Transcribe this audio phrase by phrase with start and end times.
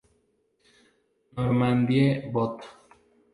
[1.35, 2.57] Normandie, Bot.